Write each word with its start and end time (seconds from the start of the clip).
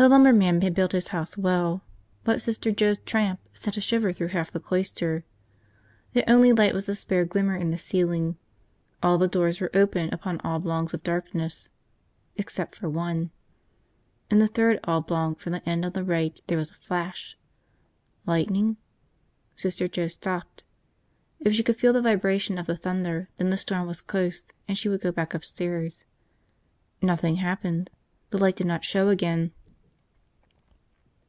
The 0.00 0.08
lumberman 0.08 0.60
had 0.60 0.74
built 0.76 0.92
his 0.92 1.08
house 1.08 1.36
well, 1.36 1.82
but 2.22 2.40
Sister 2.40 2.70
Joe's 2.70 2.98
tramp 3.00 3.40
sent 3.52 3.76
a 3.76 3.80
shiver 3.80 4.12
through 4.12 4.28
half 4.28 4.48
the 4.52 4.60
cloister. 4.60 5.24
The 6.12 6.22
only 6.30 6.52
light 6.52 6.72
was 6.72 6.88
a 6.88 6.94
spare 6.94 7.24
glimmer 7.24 7.56
in 7.56 7.70
the 7.72 7.78
ceiling. 7.78 8.36
All 9.02 9.18
the 9.18 9.26
doors 9.26 9.60
were 9.60 9.72
open 9.74 10.14
upon 10.14 10.40
oblongs 10.44 10.94
of 10.94 11.02
darkness. 11.02 11.68
Except 12.36 12.76
for 12.76 12.88
one. 12.88 13.32
In 14.30 14.38
the 14.38 14.46
third 14.46 14.78
oblong 14.84 15.34
from 15.34 15.52
the 15.52 15.68
end 15.68 15.84
on 15.84 15.90
the 15.90 16.04
right 16.04 16.40
there 16.46 16.58
was 16.58 16.70
a 16.70 16.74
flash. 16.76 17.36
Lightning? 18.24 18.76
Sister 19.56 19.88
Joe 19.88 20.06
stopped. 20.06 20.62
If 21.40 21.56
she 21.56 21.64
could 21.64 21.76
feel 21.76 21.92
the 21.92 22.02
vibration 22.02 22.56
of 22.56 22.66
the 22.66 22.76
thunder, 22.76 23.30
then 23.36 23.50
the 23.50 23.58
storm 23.58 23.88
was 23.88 24.00
close 24.00 24.46
and 24.68 24.78
she 24.78 24.88
would 24.88 25.00
go 25.00 25.10
back 25.10 25.34
upstairs. 25.34 26.04
Nothing 27.02 27.38
happened. 27.38 27.90
The 28.30 28.38
light 28.38 28.54
did 28.54 28.68
not 28.68 28.84
show 28.84 29.08
again. 29.08 29.50